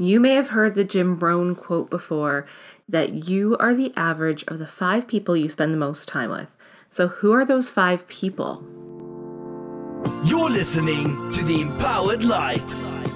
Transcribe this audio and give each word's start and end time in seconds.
You 0.00 0.20
may 0.20 0.34
have 0.34 0.50
heard 0.50 0.76
the 0.76 0.84
Jim 0.84 1.18
Rohn 1.18 1.56
quote 1.56 1.90
before 1.90 2.46
that 2.88 3.28
you 3.28 3.56
are 3.56 3.74
the 3.74 3.92
average 3.96 4.44
of 4.46 4.60
the 4.60 4.66
five 4.68 5.08
people 5.08 5.36
you 5.36 5.48
spend 5.48 5.74
the 5.74 5.78
most 5.78 6.06
time 6.06 6.30
with. 6.30 6.46
So, 6.88 7.08
who 7.08 7.32
are 7.32 7.44
those 7.44 7.68
five 7.68 8.06
people? 8.06 8.64
You're 10.22 10.50
listening 10.50 11.32
to 11.32 11.42
The 11.44 11.62
Empowered 11.62 12.22
Life 12.24 12.64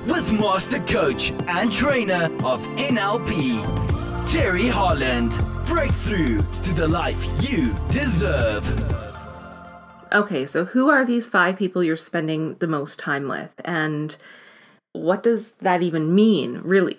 with 0.09 0.33
Master 0.33 0.81
Coach 0.81 1.31
and 1.47 1.71
Trainer 1.71 2.25
of 2.45 2.67
NLP, 2.75 4.33
Terry 4.33 4.67
Holland. 4.67 5.39
Breakthrough 5.69 6.43
to 6.63 6.75
the 6.75 6.89
life 6.89 7.29
you 7.49 7.73
deserve. 7.91 8.67
Okay, 10.11 10.47
so 10.47 10.65
who 10.65 10.91
are 10.91 11.05
these 11.05 11.29
five 11.29 11.57
people 11.57 11.85
you're 11.85 11.97
spending 11.97 12.57
the 12.57 12.67
most 12.67 12.99
time 12.99 13.29
with? 13.29 13.53
And 13.65 14.17
what 14.93 15.23
does 15.23 15.53
that 15.53 15.83
even 15.83 16.15
mean, 16.15 16.61
really? 16.63 16.99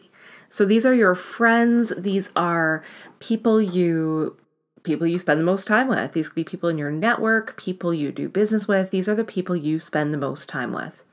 So 0.50 0.66
these 0.66 0.86
are 0.86 0.94
your 0.94 1.16
friends, 1.16 1.94
these 1.98 2.32
are 2.36 2.84
people 3.20 3.62
you 3.62 4.38
people 4.84 5.08
you 5.08 5.18
spend 5.18 5.40
the 5.40 5.46
most 5.46 5.66
time 5.66 5.88
with. 5.88 6.12
These 6.12 6.30
could 6.30 6.36
be 6.36 6.44
people 6.44 6.68
in 6.68 6.78
your 6.78 6.92
network, 6.92 7.56
people 7.56 7.94
you 7.94 8.12
do 8.12 8.28
business 8.28 8.68
with. 8.68 8.92
These 8.92 9.08
are 9.08 9.16
the 9.16 9.24
people 9.24 9.56
you 9.56 9.80
spend 9.80 10.12
the 10.12 10.18
most 10.18 10.50
time 10.50 10.74
with. 10.74 11.06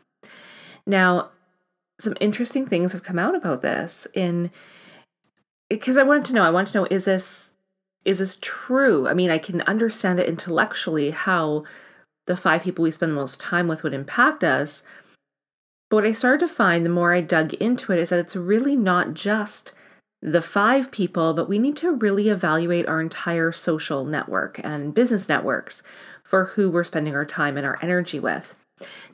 Now, 0.86 1.30
some 2.00 2.16
interesting 2.20 2.66
things 2.66 2.92
have 2.92 3.04
come 3.04 3.18
out 3.18 3.36
about 3.36 3.62
this 3.62 4.08
in 4.12 4.50
because 5.68 5.96
I 5.96 6.02
wanted 6.02 6.24
to 6.26 6.34
know, 6.34 6.42
I 6.42 6.50
want 6.50 6.68
to 6.68 6.78
know 6.78 6.86
is 6.90 7.04
this 7.04 7.52
is 8.04 8.18
this 8.18 8.38
true? 8.40 9.06
I 9.06 9.14
mean, 9.14 9.30
I 9.30 9.38
can 9.38 9.60
understand 9.62 10.18
it 10.18 10.28
intellectually 10.28 11.10
how 11.10 11.64
the 12.26 12.36
five 12.36 12.62
people 12.62 12.82
we 12.82 12.90
spend 12.90 13.12
the 13.12 13.16
most 13.16 13.40
time 13.40 13.68
with 13.68 13.82
would 13.82 13.94
impact 13.94 14.42
us. 14.42 14.82
But 15.90 15.96
what 15.96 16.06
I 16.06 16.12
started 16.12 16.46
to 16.46 16.52
find 16.52 16.86
the 16.86 16.90
more 16.90 17.12
I 17.12 17.20
dug 17.20 17.52
into 17.54 17.92
it 17.92 17.98
is 17.98 18.08
that 18.08 18.20
it's 18.20 18.36
really 18.36 18.76
not 18.76 19.12
just 19.12 19.72
the 20.22 20.40
five 20.40 20.90
people, 20.90 21.34
but 21.34 21.48
we 21.48 21.58
need 21.58 21.76
to 21.78 21.90
really 21.90 22.28
evaluate 22.28 22.86
our 22.86 23.00
entire 23.00 23.52
social 23.52 24.04
network 24.04 24.60
and 24.62 24.94
business 24.94 25.28
networks 25.28 25.82
for 26.22 26.46
who 26.46 26.70
we're 26.70 26.84
spending 26.84 27.14
our 27.14 27.24
time 27.24 27.56
and 27.56 27.66
our 27.66 27.78
energy 27.82 28.20
with. 28.20 28.54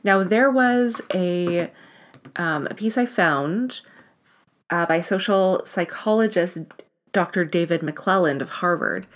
Now, 0.03 0.23
there 0.23 0.51
was 0.51 1.01
a, 1.13 1.71
um, 2.35 2.67
a 2.67 2.75
piece 2.75 2.97
I 2.97 3.05
found 3.05 3.81
uh, 4.69 4.85
by 4.85 5.01
social 5.01 5.63
psychologist 5.65 6.83
Dr. 7.11 7.43
David 7.45 7.81
McClelland 7.81 8.41
of 8.41 8.49
Harvard. 8.49 9.07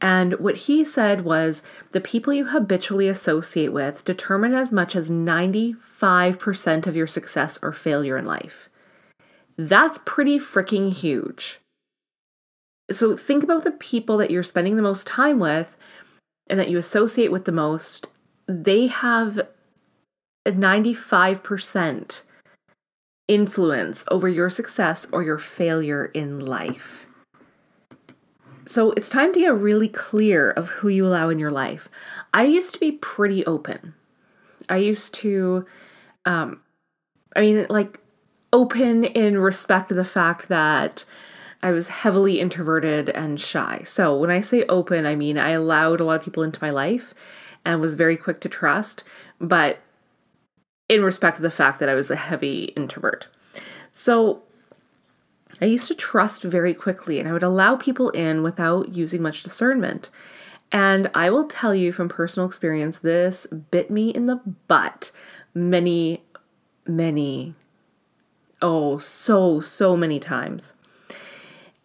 And 0.00 0.34
what 0.34 0.56
he 0.56 0.84
said 0.84 1.22
was 1.22 1.62
the 1.90 2.00
people 2.00 2.32
you 2.32 2.46
habitually 2.46 3.08
associate 3.08 3.72
with 3.72 4.04
determine 4.04 4.54
as 4.54 4.70
much 4.70 4.94
as 4.94 5.10
95% 5.10 6.86
of 6.86 6.94
your 6.96 7.08
success 7.08 7.58
or 7.62 7.72
failure 7.72 8.16
in 8.16 8.24
life. 8.24 8.68
That's 9.56 9.98
pretty 10.04 10.38
freaking 10.38 10.92
huge. 10.92 11.58
So 12.90 13.16
think 13.16 13.42
about 13.42 13.64
the 13.64 13.72
people 13.72 14.16
that 14.18 14.30
you're 14.30 14.44
spending 14.44 14.76
the 14.76 14.82
most 14.82 15.06
time 15.06 15.40
with 15.40 15.76
and 16.46 16.60
that 16.60 16.70
you 16.70 16.78
associate 16.78 17.32
with 17.32 17.44
the 17.44 17.52
most. 17.52 18.06
They 18.46 18.86
have 18.86 19.48
a 20.46 20.52
95% 20.52 22.22
influence 23.26 24.04
over 24.10 24.28
your 24.28 24.48
success 24.48 25.08
or 25.12 25.24
your 25.24 25.38
failure 25.38 26.06
in 26.06 26.38
life. 26.38 27.07
So 28.68 28.90
it's 28.92 29.08
time 29.08 29.32
to 29.32 29.40
get 29.40 29.54
really 29.54 29.88
clear 29.88 30.50
of 30.50 30.68
who 30.68 30.88
you 30.88 31.06
allow 31.06 31.30
in 31.30 31.38
your 31.38 31.50
life. 31.50 31.88
I 32.34 32.44
used 32.44 32.74
to 32.74 32.80
be 32.80 32.92
pretty 32.92 33.44
open. 33.46 33.94
I 34.68 34.76
used 34.76 35.14
to, 35.14 35.64
um, 36.26 36.60
I 37.34 37.40
mean, 37.40 37.64
like, 37.70 38.00
open 38.52 39.04
in 39.04 39.38
respect 39.38 39.88
to 39.88 39.94
the 39.94 40.04
fact 40.04 40.48
that 40.48 41.06
I 41.62 41.70
was 41.70 41.88
heavily 41.88 42.40
introverted 42.40 43.08
and 43.08 43.40
shy. 43.40 43.84
So 43.86 44.14
when 44.14 44.30
I 44.30 44.42
say 44.42 44.64
open, 44.64 45.06
I 45.06 45.16
mean 45.16 45.38
I 45.38 45.50
allowed 45.50 46.00
a 46.00 46.04
lot 46.04 46.16
of 46.16 46.22
people 46.22 46.42
into 46.42 46.62
my 46.62 46.70
life 46.70 47.14
and 47.64 47.80
was 47.80 47.94
very 47.94 48.18
quick 48.18 48.38
to 48.42 48.50
trust, 48.50 49.02
but 49.40 49.78
in 50.90 51.02
respect 51.02 51.36
to 51.36 51.42
the 51.42 51.50
fact 51.50 51.78
that 51.80 51.88
I 51.88 51.94
was 51.94 52.10
a 52.10 52.16
heavy 52.16 52.64
introvert. 52.76 53.28
So 53.90 54.42
I 55.60 55.66
used 55.66 55.88
to 55.88 55.94
trust 55.94 56.42
very 56.42 56.74
quickly 56.74 57.18
and 57.18 57.28
I 57.28 57.32
would 57.32 57.42
allow 57.42 57.76
people 57.76 58.10
in 58.10 58.42
without 58.42 58.90
using 58.90 59.22
much 59.22 59.42
discernment. 59.42 60.10
And 60.70 61.10
I 61.14 61.30
will 61.30 61.48
tell 61.48 61.74
you 61.74 61.92
from 61.92 62.08
personal 62.08 62.46
experience, 62.46 62.98
this 62.98 63.46
bit 63.70 63.90
me 63.90 64.10
in 64.10 64.26
the 64.26 64.36
butt 64.68 65.10
many, 65.54 66.22
many, 66.86 67.54
oh, 68.60 68.98
so, 68.98 69.60
so 69.60 69.96
many 69.96 70.20
times. 70.20 70.74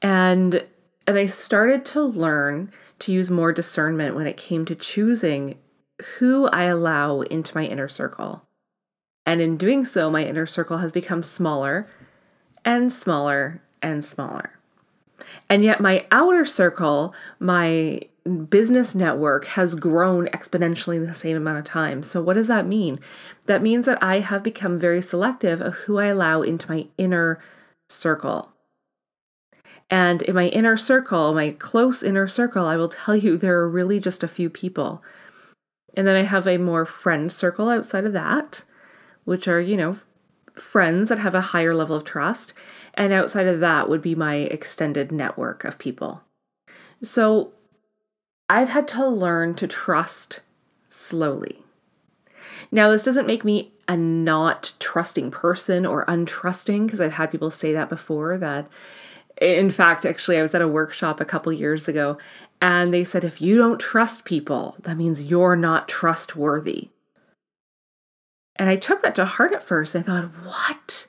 And 0.01 0.65
and 1.05 1.17
I 1.17 1.25
started 1.25 1.85
to 1.87 2.01
learn 2.01 2.71
to 2.99 3.11
use 3.11 3.29
more 3.29 3.51
discernment 3.51 4.15
when 4.15 4.27
it 4.27 4.37
came 4.37 4.63
to 4.65 4.75
choosing 4.75 5.57
who 6.17 6.47
I 6.47 6.63
allow 6.63 7.21
into 7.21 7.55
my 7.57 7.65
inner 7.65 7.89
circle. 7.89 8.43
And 9.25 9.41
in 9.41 9.57
doing 9.57 9.85
so, 9.85 10.09
my 10.09 10.23
inner 10.25 10.45
circle 10.45 10.77
has 10.77 10.91
become 10.91 11.23
smaller 11.23 11.87
and 12.63 12.91
smaller 12.91 13.61
and 13.83 14.03
smaller. 14.03 14.57
And 15.49 15.63
yet, 15.63 15.79
my 15.79 16.05
outer 16.11 16.45
circle, 16.45 17.13
my 17.39 18.01
business 18.49 18.95
network, 18.95 19.45
has 19.45 19.75
grown 19.75 20.27
exponentially 20.27 20.95
in 20.95 21.05
the 21.05 21.13
same 21.13 21.37
amount 21.37 21.59
of 21.59 21.65
time. 21.65 22.03
So, 22.03 22.21
what 22.21 22.33
does 22.33 22.47
that 22.47 22.65
mean? 22.65 22.99
That 23.45 23.61
means 23.61 23.85
that 23.85 24.01
I 24.01 24.19
have 24.19 24.43
become 24.43 24.79
very 24.79 25.01
selective 25.01 25.61
of 25.61 25.75
who 25.75 25.99
I 25.99 26.07
allow 26.07 26.41
into 26.41 26.71
my 26.71 26.87
inner 26.97 27.39
circle. 27.89 28.53
And 29.89 30.21
in 30.23 30.33
my 30.33 30.47
inner 30.47 30.77
circle, 30.77 31.33
my 31.33 31.51
close 31.51 32.01
inner 32.01 32.27
circle, 32.27 32.65
I 32.65 32.77
will 32.77 32.89
tell 32.89 33.15
you 33.15 33.37
there 33.37 33.59
are 33.59 33.69
really 33.69 33.99
just 33.99 34.23
a 34.23 34.27
few 34.27 34.49
people. 34.49 35.03
And 35.95 36.07
then 36.07 36.15
I 36.15 36.23
have 36.23 36.47
a 36.47 36.57
more 36.57 36.85
friend 36.85 37.31
circle 37.31 37.69
outside 37.69 38.05
of 38.05 38.13
that, 38.13 38.63
which 39.25 39.47
are, 39.47 39.61
you 39.61 39.77
know, 39.77 39.97
friends 40.53 41.09
that 41.09 41.19
have 41.19 41.35
a 41.35 41.41
higher 41.41 41.75
level 41.75 41.95
of 41.95 42.03
trust. 42.03 42.53
And 42.95 43.11
outside 43.11 43.47
of 43.47 43.59
that 43.59 43.89
would 43.89 44.01
be 44.01 44.15
my 44.15 44.35
extended 44.35 45.11
network 45.11 45.63
of 45.63 45.79
people. 45.79 46.21
So 47.01 47.53
I've 48.49 48.69
had 48.69 48.87
to 48.89 49.07
learn 49.07 49.55
to 49.55 49.67
trust 49.67 50.41
slowly. 50.89 51.63
Now, 52.71 52.91
this 52.91 53.03
doesn't 53.03 53.27
make 53.27 53.43
me 53.43 53.71
a 53.87 53.97
not 53.97 54.73
trusting 54.79 55.31
person 55.31 55.85
or 55.85 56.05
untrusting, 56.05 56.85
because 56.85 57.01
I've 57.01 57.13
had 57.13 57.31
people 57.31 57.51
say 57.51 57.73
that 57.73 57.89
before. 57.89 58.37
That, 58.37 58.67
in 59.41 59.69
fact, 59.69 60.05
actually, 60.05 60.37
I 60.37 60.41
was 60.41 60.55
at 60.55 60.61
a 60.61 60.67
workshop 60.67 61.19
a 61.19 61.25
couple 61.25 61.51
years 61.51 61.87
ago, 61.87 62.17
and 62.61 62.93
they 62.93 63.03
said, 63.03 63.23
if 63.23 63.41
you 63.41 63.57
don't 63.57 63.79
trust 63.79 64.23
people, 64.23 64.77
that 64.83 64.97
means 64.97 65.23
you're 65.23 65.55
not 65.55 65.89
trustworthy. 65.89 66.89
And 68.55 68.69
I 68.69 68.75
took 68.75 69.01
that 69.01 69.15
to 69.15 69.25
heart 69.25 69.51
at 69.51 69.63
first. 69.63 69.95
I 69.95 70.01
thought, 70.01 70.25
what? 70.43 71.07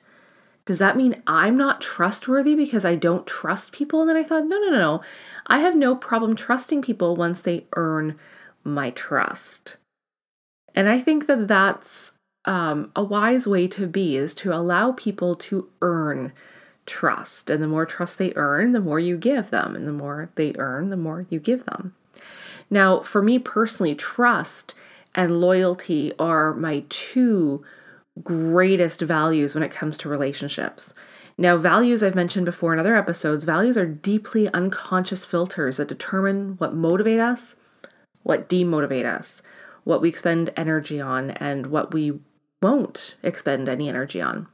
Does 0.65 0.79
that 0.79 0.97
mean 0.97 1.21
I'm 1.27 1.57
not 1.57 1.79
trustworthy 1.79 2.55
because 2.55 2.85
I 2.85 2.95
don't 2.95 3.27
trust 3.27 3.71
people? 3.71 4.01
And 4.01 4.09
then 4.09 4.17
I 4.17 4.23
thought, 4.23 4.47
no, 4.47 4.59
no, 4.59 4.69
no, 4.69 4.77
no. 4.77 5.01
I 5.45 5.59
have 5.59 5.75
no 5.75 5.95
problem 5.95 6.35
trusting 6.35 6.81
people 6.81 7.15
once 7.15 7.41
they 7.41 7.65
earn 7.75 8.17
my 8.63 8.89
trust. 8.89 9.77
And 10.73 10.89
I 10.89 10.99
think 10.99 11.27
that 11.27 11.47
that's 11.47 12.13
um, 12.45 12.91
a 12.95 13.03
wise 13.03 13.47
way 13.47 13.67
to 13.69 13.87
be 13.87 14.17
is 14.17 14.33
to 14.35 14.53
allow 14.53 14.91
people 14.91 15.35
to 15.35 15.69
earn 15.81 16.33
trust. 16.87 17.49
And 17.49 17.61
the 17.61 17.67
more 17.67 17.85
trust 17.85 18.17
they 18.17 18.33
earn, 18.35 18.71
the 18.71 18.79
more 18.79 18.99
you 18.99 19.17
give 19.17 19.51
them. 19.51 19.75
And 19.75 19.87
the 19.87 19.93
more 19.93 20.29
they 20.35 20.53
earn, 20.57 20.89
the 20.89 20.97
more 20.97 21.27
you 21.29 21.39
give 21.39 21.65
them. 21.65 21.93
Now, 22.71 23.01
for 23.01 23.21
me 23.21 23.37
personally, 23.37 23.93
trust 23.93 24.73
and 25.13 25.39
loyalty 25.39 26.11
are 26.17 26.53
my 26.53 26.83
two 26.89 27.63
greatest 28.23 29.01
values 29.01 29.53
when 29.53 29.63
it 29.63 29.71
comes 29.71 29.97
to 29.97 30.09
relationships. 30.09 30.93
Now, 31.37 31.57
values 31.57 32.01
I've 32.01 32.15
mentioned 32.15 32.45
before 32.45 32.73
in 32.73 32.79
other 32.79 32.95
episodes, 32.95 33.43
values 33.43 33.77
are 33.77 33.85
deeply 33.85 34.47
unconscious 34.53 35.25
filters 35.25 35.77
that 35.77 35.89
determine 35.89 36.55
what 36.57 36.73
motivate 36.73 37.19
us, 37.19 37.57
what 38.23 38.47
demotivate 38.47 39.05
us, 39.05 39.41
what 39.83 40.01
we 40.01 40.09
expend 40.09 40.51
energy 40.55 41.01
on, 41.01 41.31
and 41.31 41.67
what 41.67 41.93
we 41.93 42.19
won't 42.61 43.15
expend 43.21 43.67
any 43.67 43.89
energy 43.89 44.21
on. 44.21 44.47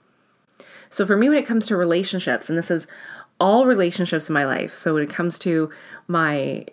So, 0.89 1.05
for 1.05 1.15
me, 1.15 1.29
when 1.29 1.37
it 1.37 1.45
comes 1.45 1.67
to 1.67 1.77
relationships, 1.77 2.49
and 2.49 2.57
this 2.57 2.71
is 2.71 2.87
all 3.39 3.65
relationships 3.65 4.27
in 4.27 4.33
my 4.33 4.45
life, 4.45 4.73
so 4.73 4.95
when 4.95 5.03
it 5.03 5.09
comes 5.09 5.37
to 5.39 5.69
my 6.07 6.65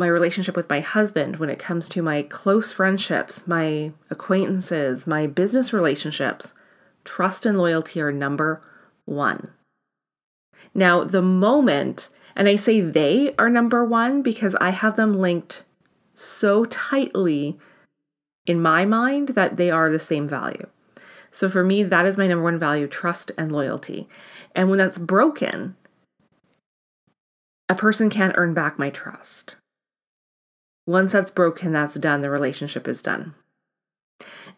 my 0.00 0.08
relationship 0.08 0.56
with 0.56 0.68
my 0.68 0.80
husband, 0.80 1.36
when 1.36 1.50
it 1.50 1.58
comes 1.58 1.88
to 1.90 2.02
my 2.02 2.22
close 2.22 2.72
friendships, 2.72 3.46
my 3.46 3.92
acquaintances, 4.10 5.06
my 5.06 5.26
business 5.26 5.72
relationships, 5.72 6.54
trust 7.04 7.46
and 7.46 7.58
loyalty 7.58 8.00
are 8.00 8.10
number 8.10 8.60
one. 9.04 9.50
Now, 10.74 11.04
the 11.04 11.22
moment, 11.22 12.08
and 12.34 12.48
I 12.48 12.56
say 12.56 12.80
they 12.80 13.34
are 13.38 13.50
number 13.50 13.84
one 13.84 14.22
because 14.22 14.56
I 14.56 14.70
have 14.70 14.96
them 14.96 15.14
linked 15.14 15.64
so 16.14 16.64
tightly 16.64 17.58
in 18.46 18.60
my 18.60 18.84
mind 18.84 19.30
that 19.30 19.56
they 19.56 19.70
are 19.70 19.90
the 19.90 19.98
same 19.98 20.26
value. 20.26 20.66
So 21.30 21.48
for 21.48 21.62
me, 21.62 21.82
that 21.82 22.06
is 22.06 22.18
my 22.18 22.26
number 22.26 22.44
one 22.44 22.58
value 22.58 22.88
trust 22.88 23.30
and 23.38 23.52
loyalty. 23.52 24.08
And 24.54 24.68
when 24.68 24.78
that's 24.78 24.98
broken, 24.98 25.76
a 27.68 27.74
person 27.74 28.10
can't 28.10 28.34
earn 28.36 28.54
back 28.54 28.78
my 28.78 28.90
trust. 28.90 29.56
Once 30.86 31.12
that's 31.12 31.30
broken, 31.30 31.72
that's 31.72 31.94
done. 31.94 32.20
The 32.20 32.30
relationship 32.30 32.88
is 32.88 33.02
done. 33.02 33.34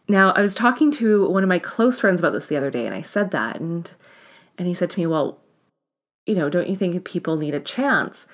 Now, 0.09 0.33
I 0.33 0.41
was 0.41 0.55
talking 0.55 0.91
to 0.93 1.29
one 1.29 1.43
of 1.43 1.49
my 1.49 1.59
close 1.59 2.01
friends 2.01 2.21
about 2.21 2.33
this 2.33 2.47
the 2.47 2.57
other 2.57 2.71
day, 2.71 2.87
and 2.87 2.95
I 2.95 3.03
said 3.03 3.31
that, 3.31 3.61
and 3.61 3.91
and 4.59 4.67
he 4.67 4.75
said 4.75 4.91
to 4.91 5.01
me, 5.01 5.07
"Well, 5.07 5.39
you 6.27 6.35
know, 6.35 6.49
don't 6.49 6.69
you 6.69 6.77
think 6.77 7.05
people 7.05 7.37
need 7.37 7.55
a 7.55 7.61
chance?" 7.61 8.27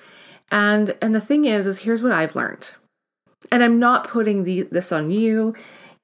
And 0.51 0.95
and 1.01 1.13
the 1.13 1.21
thing 1.21 1.45
is, 1.45 1.67
is 1.67 1.79
here's 1.79 2.01
what 2.01 2.11
I've 2.11 2.35
learned, 2.35 2.71
and 3.51 3.63
I'm 3.63 3.79
not 3.79 4.07
putting 4.07 4.43
the, 4.43 4.63
this 4.63 4.91
on 4.91 5.11
you 5.11 5.53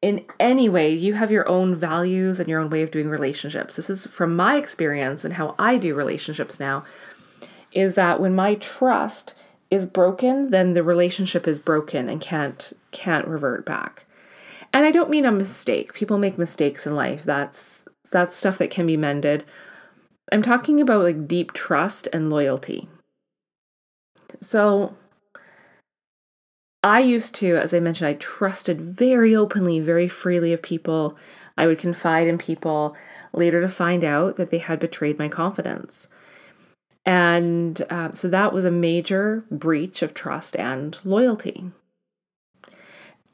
in 0.02 0.24
any 0.40 0.70
way. 0.70 0.94
You 0.94 1.16
have 1.16 1.32
your 1.32 1.48
own 1.50 1.74
values 1.74 2.40
and 2.40 2.48
your 2.48 2.60
own 2.60 2.70
way 2.70 2.84
of 2.84 2.92
doing 2.92 3.10
relationships. 3.10 3.76
This 3.76 3.90
is 3.90 4.06
from 4.06 4.36
my 4.36 4.58
experience 4.58 5.26
and 5.26 5.34
how 5.34 5.56
I 5.58 5.78
do 5.78 5.96
relationships 5.96 6.60
now. 6.60 6.86
Is 7.72 7.96
that 7.96 8.20
when 8.20 8.36
my 8.36 8.56
trust 8.56 9.34
is 9.76 9.86
broken, 9.86 10.50
then 10.50 10.74
the 10.74 10.84
relationship 10.84 11.48
is 11.48 11.60
broken 11.60 12.10
and 12.10 12.22
can't 12.22 12.74
can't 12.92 13.28
revert 13.28 13.66
back. 13.66 14.06
And 14.74 14.86
I 14.86 14.92
don't 14.92 15.10
mean 15.10 15.26
a 15.26 15.32
mistake. 15.32 15.94
People 15.94 16.18
make 16.18 16.38
mistakes 16.38 16.88
in 16.88 16.96
life. 16.96 17.24
That's 17.24 17.86
that's 18.12 18.38
stuff 18.38 18.58
that 18.58 18.72
can 18.72 18.88
be 18.88 18.98
mended. 18.98 19.46
I'm 20.32 20.42
talking 20.42 20.82
about 20.82 21.04
like 21.04 21.28
deep 21.28 21.54
trust 21.54 22.08
and 22.12 22.30
loyalty. 22.30 22.90
So 24.42 24.96
I 26.84 27.00
used 27.00 27.34
to, 27.36 27.56
as 27.58 27.74
I 27.74 27.80
mentioned, 27.80 28.08
I 28.08 28.14
trusted 28.14 28.80
very 28.80 29.36
openly, 29.36 29.80
very 29.80 30.08
freely 30.08 30.54
of 30.54 30.62
people. 30.62 31.18
I 31.58 31.68
would 31.68 31.80
confide 31.80 32.28
in 32.28 32.38
people, 32.38 32.96
later 33.34 33.62
to 33.62 33.70
find 33.70 34.04
out 34.04 34.36
that 34.36 34.52
they 34.52 34.58
had 34.58 34.80
betrayed 34.80 35.18
my 35.18 35.28
confidence. 35.30 36.10
And 37.06 37.86
uh, 37.90 38.14
so 38.14 38.28
that 38.30 38.52
was 38.52 38.66
a 38.66 38.72
major 38.72 39.46
breach 39.52 40.02
of 40.02 40.14
trust 40.14 40.56
and 40.56 40.98
loyalty. 41.04 41.72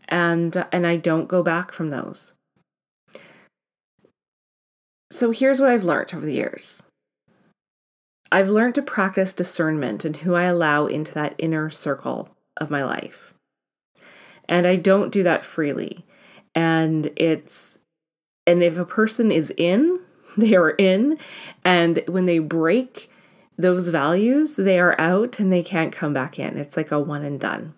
And, 0.09 0.65
and 0.71 0.85
I 0.85 0.97
don't 0.97 1.29
go 1.29 1.41
back 1.41 1.71
from 1.71 1.89
those. 1.89 2.33
So 5.09 5.31
here's 5.31 5.59
what 5.59 5.69
I've 5.69 5.83
learned 5.83 6.13
over 6.13 6.25
the 6.25 6.33
years 6.33 6.83
I've 8.31 8.49
learned 8.49 8.75
to 8.75 8.81
practice 8.81 9.33
discernment 9.33 10.05
in 10.05 10.15
who 10.15 10.35
I 10.35 10.43
allow 10.43 10.85
into 10.85 11.13
that 11.13 11.35
inner 11.37 11.69
circle 11.69 12.29
of 12.57 12.69
my 12.69 12.83
life. 12.83 13.33
And 14.47 14.65
I 14.65 14.77
don't 14.77 15.11
do 15.11 15.23
that 15.23 15.45
freely. 15.45 16.05
And 16.55 17.11
it's, 17.15 17.79
and 18.45 18.63
if 18.63 18.77
a 18.77 18.85
person 18.85 19.31
is 19.31 19.53
in, 19.57 19.99
they 20.37 20.55
are 20.55 20.71
in. 20.71 21.17
And 21.63 22.03
when 22.07 22.25
they 22.25 22.39
break 22.39 23.09
those 23.61 23.89
values, 23.89 24.55
they 24.55 24.79
are 24.79 24.99
out 24.99 25.39
and 25.39 25.51
they 25.51 25.63
can't 25.63 25.91
come 25.93 26.13
back 26.13 26.39
in. 26.39 26.57
It's 26.57 26.77
like 26.77 26.91
a 26.91 26.99
one 26.99 27.23
and 27.23 27.39
done. 27.39 27.73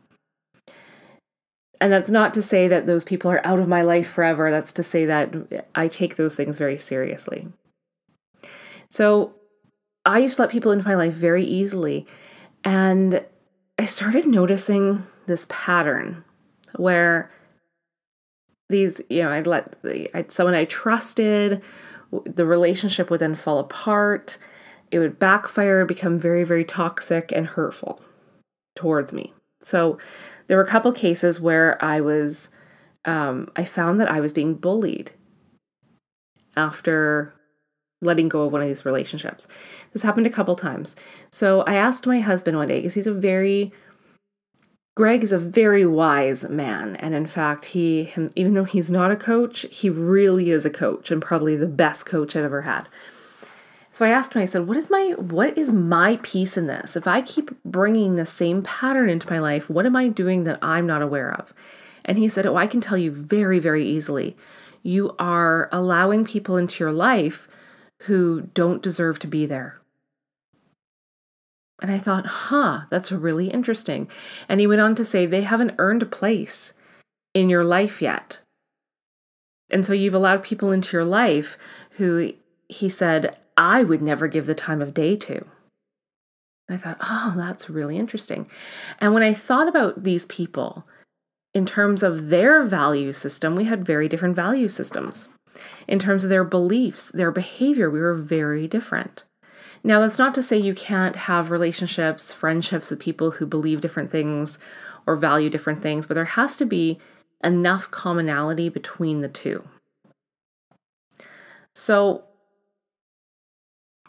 And 1.82 1.92
that's 1.92 2.10
not 2.10 2.34
to 2.36 2.42
say 2.42 2.68
that 2.68 2.86
those 2.86 3.04
people 3.04 3.30
are 3.30 3.46
out 3.46 3.60
of 3.60 3.68
my 3.68 3.82
life 3.82 4.08
forever. 4.08 4.50
That's 4.50 4.72
to 4.74 4.84
say 4.84 5.06
that 5.06 5.68
I 5.76 5.88
take 5.88 6.16
those 6.16 6.36
things 6.36 6.58
very 6.58 6.78
seriously. 6.78 7.50
So 8.90 9.34
I 10.06 10.20
used 10.20 10.38
to 10.38 10.44
let 10.44 10.52
people 10.52 10.72
into 10.72 10.88
my 10.88 10.96
life 10.96 11.14
very 11.14 11.44
easily. 11.44 12.06
And 12.64 13.26
I 13.78 13.86
started 13.86 14.26
noticing 14.26 15.06
this 15.26 15.46
pattern 15.50 16.24
where 16.78 17.32
these, 18.70 19.02
you 19.10 19.24
know, 19.24 19.32
I'd 19.32 19.48
let 19.48 19.82
the, 19.82 20.10
I'd, 20.16 20.32
someone 20.32 20.56
I 20.56 20.66
trusted, 20.66 21.62
the 22.26 22.46
relationship 22.46 23.10
would 23.10 23.20
then 23.20 23.36
fall 23.36 23.60
apart. 23.60 24.38
It 24.94 25.00
would 25.00 25.18
backfire, 25.18 25.86
become 25.86 26.20
very, 26.20 26.44
very 26.44 26.64
toxic 26.64 27.32
and 27.32 27.48
hurtful 27.48 28.00
towards 28.76 29.12
me. 29.12 29.34
So 29.64 29.98
there 30.48 30.58
were 30.58 30.64
a 30.64 30.68
couple 30.68 30.92
cases 30.92 31.42
where 31.42 31.84
I 31.84 32.00
was, 32.00 32.52
um, 33.06 33.50
I 33.56 33.66
found 33.66 34.00
that 34.00 34.12
I 34.12 34.20
was 34.20 34.32
being 34.32 34.54
bullied 34.54 35.14
after 36.56 37.34
letting 38.02 38.30
go 38.30 38.44
of 38.44 38.52
one 38.52 38.62
of 38.62 38.68
these 38.68 38.86
relationships. 38.86 39.48
This 39.94 40.04
happened 40.04 40.28
a 40.28 40.30
couple 40.30 40.56
times. 40.56 40.96
So 41.32 41.62
I 41.62 41.74
asked 41.74 42.06
my 42.06 42.20
husband 42.20 42.58
one 42.58 42.68
day, 42.68 42.76
because 42.76 42.94
he's 42.94 43.08
a 43.08 43.14
very 43.14 43.74
Greg 44.96 45.24
is 45.24 45.32
a 45.32 45.40
very 45.40 45.88
wise 45.88 46.48
man, 46.48 46.96
and 46.98 47.16
in 47.16 47.26
fact, 47.26 47.66
he, 47.66 48.04
him, 48.04 48.30
even 48.36 48.54
though 48.54 48.64
he's 48.64 48.92
not 48.92 49.10
a 49.10 49.16
coach, 49.16 49.66
he 49.72 49.90
really 49.90 50.52
is 50.52 50.68
a 50.68 50.70
coach, 50.70 51.10
and 51.10 51.20
probably 51.20 51.56
the 51.56 51.66
best 51.66 52.06
coach 52.06 52.36
I've 52.36 52.44
ever 52.44 52.62
had. 52.62 52.88
So 53.94 54.06
I 54.06 54.10
asked 54.10 54.34
him. 54.34 54.42
I 54.42 54.46
said, 54.46 54.68
"What 54.68 54.76
is 54.76 54.90
my 54.90 55.14
what 55.18 55.58
is 55.58 55.72
my 55.72 56.20
piece 56.24 56.58
in 56.58 56.68
this? 56.68 56.98
If 56.98 57.08
I 57.08 57.22
keep 57.22 57.52
bringing 57.64 58.16
the 58.16 58.26
same 58.26 58.64
pattern 58.64 59.08
into 59.08 59.32
my 59.32 59.38
life, 59.38 59.70
what 59.70 59.86
am 59.86 59.96
I 59.96 60.08
doing 60.10 60.44
that 60.44 60.60
I'm 60.62 60.88
not 60.88 61.04
aware 61.04 61.32
of?" 61.32 61.54
And 62.04 62.18
he 62.18 62.28
said, 62.28 62.46
"Oh, 62.46 62.58
I 62.58 62.68
can 62.68 62.82
tell 62.82 62.98
you 62.98 63.12
very, 63.12 63.60
very 63.60 63.86
easily. 63.86 64.36
You 64.82 65.16
are 65.20 65.70
allowing 65.72 66.26
people 66.26 66.58
into 66.58 66.84
your 66.84 66.92
life 66.92 67.48
who 68.04 68.50
don't 68.54 68.82
deserve 68.82 69.20
to 69.20 69.28
be 69.28 69.46
there." 69.46 69.80
And 71.82 71.92
I 71.92 72.00
thought, 72.00 72.26
huh, 72.26 72.82
that's 72.90 73.12
really 73.12 73.48
interesting. 73.48 74.08
And 74.48 74.60
he 74.60 74.68
went 74.68 74.80
on 74.82 74.96
to 74.96 75.04
say, 75.04 75.26
they 75.26 75.42
haven't 75.42 75.76
earned 75.78 76.02
a 76.02 76.06
place 76.06 76.74
in 77.34 77.50
your 77.50 77.66
life 77.66 78.02
yet. 78.02 78.40
And 79.70 79.86
so 79.86 79.92
you've 79.92 80.14
allowed 80.14 80.44
people 80.44 80.72
into 80.72 80.96
your 80.96 81.04
life 81.04 81.58
who 81.92 82.34
he 82.74 82.90
said, 82.90 83.38
I 83.56 83.84
would 83.84 84.02
never 84.02 84.28
give 84.28 84.46
the 84.46 84.56
time 84.56 84.82
of 84.82 84.94
day 84.94 85.16
to. 85.16 85.46
And 86.68 86.78
I 86.78 86.78
thought, 86.78 86.98
oh, 87.02 87.34
that's 87.38 87.70
really 87.70 87.98
interesting. 87.98 88.50
And 89.00 89.14
when 89.14 89.24
I 89.24 89.34
thought 89.34 89.68
about 89.68 90.04
these 90.04 90.26
people 90.26 90.86
in 91.54 91.66
terms 91.66 92.04
of 92.04 92.30
their 92.30 92.64
value 92.64 93.12
system, 93.12 93.56
we 93.56 93.66
had 93.66 93.86
very 93.86 94.08
different 94.08 94.36
value 94.36 94.68
systems. 94.68 95.30
In 95.88 96.00
terms 96.00 96.24
of 96.24 96.30
their 96.30 96.44
beliefs, 96.44 97.12
their 97.12 97.32
behavior, 97.32 97.90
we 97.90 98.00
were 98.00 98.16
very 98.16 98.68
different. 98.68 99.24
Now, 99.84 100.00
that's 100.00 100.18
not 100.18 100.34
to 100.36 100.44
say 100.44 100.58
you 100.58 100.74
can't 100.74 101.16
have 101.16 101.52
relationships, 101.52 102.32
friendships 102.32 102.90
with 102.90 103.00
people 103.00 103.32
who 103.32 103.46
believe 103.46 103.82
different 103.82 104.10
things 104.10 104.58
or 105.06 105.16
value 105.16 105.50
different 105.50 105.84
things, 105.84 106.08
but 106.08 106.14
there 106.14 106.26
has 106.26 106.56
to 106.58 106.66
be 106.66 107.00
enough 107.44 107.92
commonality 107.92 108.70
between 108.70 109.20
the 109.20 109.28
two. 109.28 109.68
So, 111.76 112.24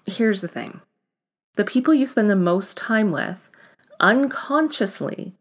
here's 0.06 0.41
the 0.41 0.49
thing 0.49 0.81
the 1.56 1.65
people 1.65 1.95
you 1.95 2.06
spend 2.06 2.29
the 2.29 2.37
most 2.37 2.77
time 2.77 3.11
with 3.11 3.51
unconsciously 4.01 5.32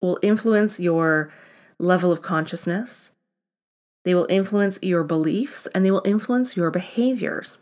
will 0.00 0.18
influence 0.22 0.78
your 0.78 1.32
level 1.78 2.12
of 2.12 2.22
consciousness, 2.22 3.12
they 4.04 4.14
will 4.14 4.26
influence 4.28 4.78
your 4.82 5.02
beliefs, 5.02 5.66
and 5.68 5.84
they 5.84 5.90
will 5.90 6.02
influence 6.04 6.56
your 6.56 6.70
behaviors. 6.70 7.58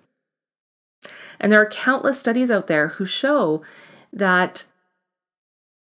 And 1.38 1.52
there 1.52 1.60
are 1.60 1.68
countless 1.68 2.18
studies 2.18 2.50
out 2.50 2.66
there 2.66 2.88
who 2.88 3.06
show 3.06 3.62
that 4.12 4.64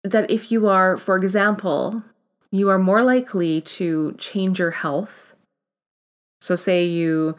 that 0.02 0.30
if 0.30 0.52
you 0.52 0.68
are, 0.68 0.98
for 0.98 1.16
example, 1.16 2.02
you 2.50 2.68
are 2.68 2.78
more 2.78 3.02
likely 3.02 3.62
to 3.62 4.14
change 4.18 4.58
your 4.58 4.72
health. 4.72 5.34
So 6.42 6.56
say 6.56 6.84
you 6.84 7.36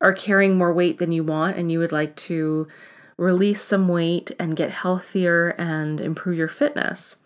are 0.00 0.12
carrying 0.12 0.56
more 0.56 0.72
weight 0.72 0.98
than 0.98 1.12
you 1.12 1.24
want 1.24 1.56
and 1.56 1.70
you 1.70 1.78
would 1.78 1.92
like 1.92 2.14
to 2.16 2.68
release 3.16 3.62
some 3.62 3.88
weight 3.88 4.30
and 4.38 4.56
get 4.56 4.70
healthier 4.70 5.50
and 5.58 6.00
improve 6.00 6.38
your 6.38 6.48
fitness. 6.48 7.16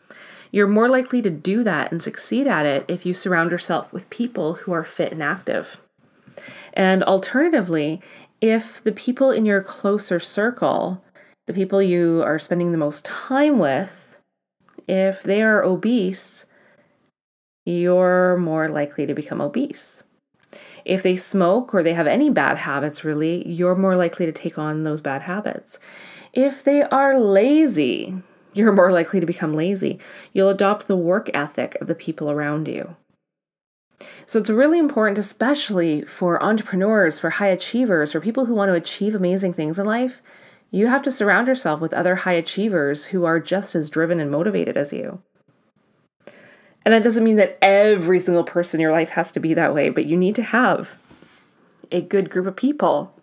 You're 0.51 0.69
more 0.69 0.89
likely 0.89 1.23
to 1.23 1.31
do 1.31 1.63
that 1.65 1.93
and 1.93 2.03
succeed 2.03 2.47
at 2.47 2.67
it 2.67 2.85
if 2.89 3.07
you 3.07 3.15
surround 3.15 3.51
yourself 3.51 3.93
with 3.93 4.11
people 4.11 4.55
who 4.55 4.73
are 4.73 4.85
fit 4.85 5.13
and 5.13 5.23
active. 5.23 5.79
And 6.75 7.03
alternatively, 7.03 8.01
if 8.41 8.83
the 8.83 8.93
people 8.93 9.31
in 9.31 9.47
your 9.47 9.63
closer 9.63 10.19
circle, 10.19 11.03
the 11.47 11.53
people 11.55 11.83
you 11.83 12.23
are 12.25 12.39
spending 12.39 12.73
the 12.73 12.79
most 12.79 13.05
time 13.05 13.59
with, 13.59 14.19
if 14.89 15.23
they 15.23 15.43
are 15.43 15.63
obese, 15.63 16.47
you're 17.65 18.37
more 18.37 18.69
likely 18.69 19.07
to 19.07 19.15
become 19.15 19.41
obese. 19.41 20.03
If 20.85 21.03
they 21.03 21.17
smoke 21.17 21.75
or 21.75 21.83
they 21.83 21.95
have 21.95 22.07
any 22.07 22.31
bad 22.31 22.59
habits, 22.59 23.05
really, 23.05 23.47
you're 23.49 23.75
more 23.75 23.97
likely 23.97 24.27
to 24.27 24.33
take 24.33 24.59
on 24.59 24.83
those 24.83 25.03
bad 25.03 25.23
habits. 25.23 25.79
If 26.33 26.65
they 26.65 26.83
are 26.83 27.19
lazy, 27.19 28.23
you're 28.55 28.73
more 28.73 28.93
likely 28.93 29.21
to 29.21 29.27
become 29.27 29.55
lazy. 29.55 29.99
You'll 30.33 30.51
adopt 30.51 30.87
the 30.87 30.97
work 30.97 31.31
ethic 31.35 31.77
of 31.81 31.87
the 31.87 31.95
people 31.95 32.31
around 32.31 32.69
you. 32.69 32.97
So 34.27 34.41
it's 34.41 34.51
really 34.51 34.79
important, 34.79 35.19
especially 35.19 36.03
for 36.03 36.43
entrepreneurs, 36.43 37.19
for 37.19 37.31
high 37.31 37.49
achievers, 37.49 38.13
for 38.13 38.21
people 38.21 38.47
who 38.47 38.55
want 38.55 38.69
to 38.69 38.75
achieve 38.75 39.15
amazing 39.15 39.53
things 39.53 39.79
in 39.79 39.87
life. 39.87 40.21
You 40.71 40.87
have 40.87 41.03
to 41.03 41.11
surround 41.11 41.49
yourself 41.49 41.81
with 41.81 41.93
other 41.93 42.17
high 42.17 42.33
achievers 42.33 43.07
who 43.07 43.25
are 43.25 43.39
just 43.39 43.75
as 43.75 43.91
driven 43.91 44.19
and 44.19 44.31
motivated 44.31 44.77
as 44.77 44.93
you. 44.93 45.23
And 46.85 46.93
that 46.93 47.05
doesn't 47.05 47.25
mean 47.25 47.37
that 47.37 47.59
every 47.63 48.19
single 48.19 48.45
person 48.45 48.79
in 48.79 48.83
your 48.83 48.93
life 48.93 49.11
has 49.11 49.33
to 49.33 49.41
be 49.41 49.55
that 49.55 49.75
way, 49.75 49.89
but 49.89 50.07
you 50.07 50.17
need 50.17 50.35
to 50.37 50.43
have 50.43 50.99
a 51.91 52.01
good 52.01 52.31
group 52.31 52.47
of 52.47 52.57
people 52.57 53.15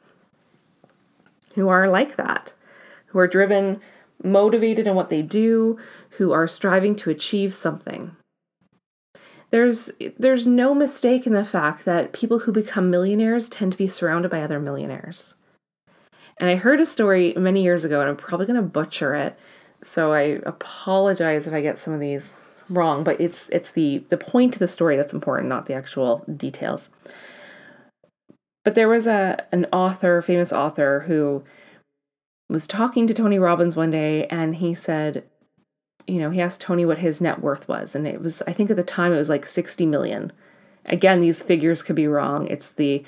who 1.55 1.67
are 1.67 1.89
like 1.89 2.15
that, 2.15 2.53
who 3.07 3.19
are 3.19 3.27
driven, 3.27 3.81
motivated 4.23 4.87
in 4.87 4.95
what 4.95 5.09
they 5.09 5.21
do, 5.21 5.77
who 6.11 6.31
are 6.31 6.47
striving 6.47 6.95
to 6.95 7.09
achieve 7.09 7.53
something. 7.53 8.15
There's 9.51 9.91
there's 10.17 10.45
no 10.45 10.75
mistake 10.75 11.25
in 11.25 11.33
the 11.33 11.43
fact 11.43 11.83
that 11.85 12.13
people 12.13 12.39
who 12.39 12.51
become 12.51 12.91
millionaires 12.91 13.49
tend 13.49 13.71
to 13.71 13.77
be 13.77 13.87
surrounded 13.87 14.29
by 14.29 14.41
other 14.41 14.59
millionaires. 14.59 15.33
And 16.37 16.49
I 16.49 16.55
heard 16.55 16.79
a 16.79 16.85
story 16.85 17.33
many 17.35 17.63
years 17.63 17.83
ago, 17.83 17.99
and 17.99 18.09
I'm 18.09 18.15
probably 18.15 18.45
going 18.45 18.61
to 18.61 18.67
butcher 18.67 19.15
it, 19.15 19.37
so 19.83 20.13
I 20.13 20.39
apologize 20.45 21.47
if 21.47 21.53
I 21.53 21.61
get 21.61 21.79
some 21.79 21.93
of 21.93 21.99
these 21.99 22.29
wrong. 22.69 23.03
But 23.03 23.19
it's 23.19 23.49
it's 23.49 23.71
the 23.71 23.99
the 24.09 24.17
point 24.17 24.55
of 24.55 24.59
the 24.59 24.67
story 24.67 24.95
that's 24.95 25.13
important, 25.13 25.49
not 25.49 25.65
the 25.65 25.73
actual 25.73 26.23
details. 26.35 26.89
But 28.63 28.75
there 28.75 28.89
was 28.89 29.07
a 29.07 29.45
an 29.51 29.65
author, 29.71 30.21
famous 30.21 30.53
author, 30.53 31.01
who 31.07 31.43
was 32.49 32.67
talking 32.67 33.07
to 33.07 33.13
Tony 33.13 33.39
Robbins 33.39 33.75
one 33.75 33.91
day, 33.91 34.25
and 34.27 34.55
he 34.55 34.73
said, 34.73 35.23
you 36.07 36.19
know, 36.19 36.31
he 36.31 36.41
asked 36.41 36.61
Tony 36.61 36.85
what 36.85 36.97
his 36.99 37.21
net 37.21 37.41
worth 37.41 37.67
was, 37.67 37.95
and 37.95 38.07
it 38.07 38.21
was 38.21 38.41
I 38.47 38.53
think 38.53 38.69
at 38.69 38.75
the 38.75 38.83
time 38.83 39.13
it 39.13 39.17
was 39.17 39.29
like 39.29 39.45
sixty 39.45 39.85
million. 39.85 40.31
Again, 40.85 41.21
these 41.21 41.41
figures 41.41 41.83
could 41.83 41.95
be 41.95 42.07
wrong. 42.07 42.47
It's 42.47 42.71
the 42.71 43.03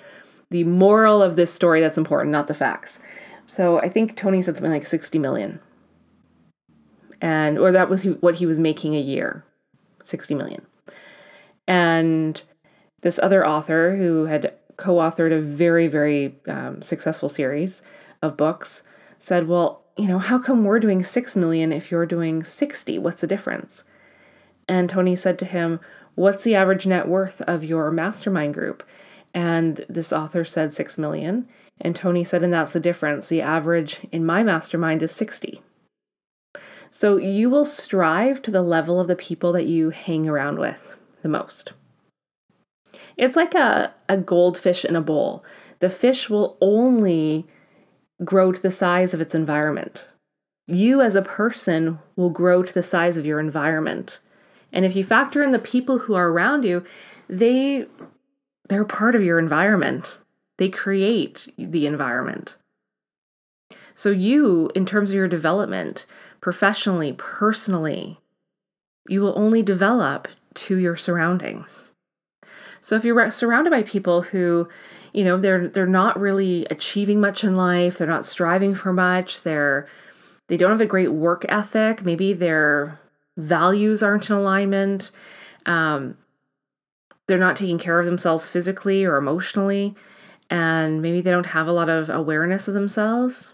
the 0.52 0.66
moral 0.66 1.24
of 1.24 1.38
this 1.38 1.52
story 1.52 1.80
that's 1.80 1.98
important, 1.98 2.32
not 2.32 2.48
the 2.48 2.54
facts. 2.54 3.00
So 3.48 3.80
I 3.80 3.90
think 3.90 4.16
Tony 4.16 4.42
said 4.42 4.56
something 4.56 4.72
like 4.72 4.86
60 4.86 5.18
million. 5.20 5.60
And 7.20 7.58
or 7.58 7.72
that 7.72 7.90
was 7.90 8.04
what 8.04 8.36
he 8.36 8.46
was 8.46 8.60
making 8.60 8.96
a 8.96 9.02
year. 9.02 9.44
60 10.04 10.36
million. 10.36 10.66
And 11.68 12.42
this 13.02 13.20
other 13.20 13.46
author 13.46 13.96
who 13.96 14.26
had 14.26 14.54
co-authored 14.78 15.32
a 15.32 15.42
very 15.42 15.88
very 15.88 16.36
um, 16.48 16.82
successful 16.82 17.30
series 17.30 17.82
of 18.22 18.38
books 18.38 18.84
said, 19.20 19.48
"Well, 19.48 19.84
you 19.98 20.08
know, 20.08 20.20
how 20.20 20.40
come 20.40 20.64
we're 20.64 20.80
doing 20.80 21.04
6 21.04 21.36
million 21.36 21.72
if 21.72 21.92
you're 21.92 22.06
doing 22.06 22.44
60? 22.44 22.98
What's 23.00 23.22
the 23.22 23.28
difference?" 23.28 23.84
And 24.68 24.90
Tony 24.90 25.16
said 25.16 25.38
to 25.40 25.46
him, 25.46 25.80
"What's 26.16 26.44
the 26.44 26.56
average 26.56 26.88
net 26.88 27.08
worth 27.08 27.42
of 27.42 27.64
your 27.64 27.92
mastermind 27.92 28.54
group?" 28.54 28.84
And 29.34 29.86
this 29.88 30.12
author 30.12 30.44
said 30.44 30.74
6 30.74 30.98
million. 30.98 31.48
And 31.80 31.96
Tony 31.96 32.24
said, 32.24 32.44
and 32.44 32.54
that's 32.54 32.74
the 32.74 32.80
difference. 32.80 33.28
The 33.28 33.42
average 33.42 34.02
in 34.12 34.26
my 34.26 34.44
mastermind 34.44 35.02
is 35.02 35.12
60. 35.12 35.62
So 36.92 37.16
you 37.16 37.50
will 37.50 37.66
strive 37.66 38.42
to 38.44 38.52
the 38.52 38.62
level 38.62 39.00
of 39.00 39.08
the 39.08 39.16
people 39.16 39.54
that 39.54 39.66
you 39.66 39.90
hang 39.92 40.28
around 40.28 40.60
with 40.60 40.98
the 41.22 41.30
most. 41.30 41.72
It's 43.18 43.38
like 43.38 43.56
a, 43.56 43.94
a 44.10 44.18
goldfish 44.18 44.84
in 44.84 44.96
a 44.96 45.02
bowl. 45.02 45.44
The 45.80 45.90
fish 45.90 46.30
will 46.30 46.58
only 46.60 47.48
grow 48.24 48.52
to 48.52 48.62
the 48.62 48.72
size 48.72 49.14
of 49.14 49.22
its 49.22 49.34
environment. 49.34 50.08
You, 50.68 51.02
as 51.02 51.16
a 51.16 51.22
person, 51.22 52.00
will 52.16 52.30
grow 52.30 52.62
to 52.62 52.74
the 52.74 52.84
size 52.84 53.18
of 53.18 53.26
your 53.26 53.40
environment. 53.40 54.20
And 54.72 54.86
if 54.86 54.96
you 54.96 55.04
factor 55.04 55.42
in 55.42 55.52
the 55.52 55.60
people 55.60 56.00
who 56.00 56.14
are 56.14 56.30
around 56.30 56.64
you, 56.64 56.84
they 57.28 57.88
they're 58.70 58.86
part 58.86 59.16
of 59.16 59.24
your 59.24 59.40
environment. 59.40 60.22
They 60.58 60.70
create 60.70 61.50
the 61.58 61.86
environment. 61.86 62.56
So, 63.96 64.12
you, 64.12 64.70
in 64.76 64.86
terms 64.86 65.10
of 65.10 65.16
your 65.16 65.28
development, 65.28 66.06
professionally, 66.42 67.14
personally, 67.18 68.20
you 69.08 69.22
will 69.22 69.38
only 69.38 69.64
develop 69.64 70.28
to 70.54 70.78
your 70.78 70.96
surroundings. 70.96 71.94
So, 72.82 72.96
if 72.96 73.06
you're 73.06 73.32
surrounded 73.32 73.70
by 73.70 73.84
people 73.84 74.24
who, 74.24 74.68
you 75.14 75.24
know, 75.24 75.38
they're 75.38 75.68
they're 75.68 75.86
not 75.86 76.20
really 76.20 76.66
achieving 76.66 77.22
much 77.22 77.44
in 77.44 77.56
life, 77.56 77.98
they're 77.98 78.08
not 78.08 78.26
striving 78.26 78.74
for 78.74 78.92
much, 78.92 79.44
they're 79.44 79.88
they 80.48 80.58
don't 80.58 80.72
have 80.72 80.82
a 80.82 80.86
great 80.86 81.12
work 81.12 81.46
ethic, 81.48 82.04
maybe 82.04 82.34
their 82.34 83.00
values 83.38 84.04
aren't 84.04 84.30
in 84.30 84.36
alignment, 84.36 85.12
um, 85.66 86.18
they're 87.28 87.38
not 87.38 87.56
taking 87.56 87.78
care 87.78 88.00
of 88.00 88.06
themselves 88.06 88.50
physically 88.50 89.06
or 89.06 89.16
emotionally, 89.16 89.96
and 90.50 91.02
maybe 91.02 91.22
they 91.22 91.32
don't 91.32 91.48
have 91.48 91.68
a 91.68 91.72
lot 91.72 91.88
of 91.88 92.10
awareness 92.10 92.68
of 92.68 92.74
themselves, 92.74 93.54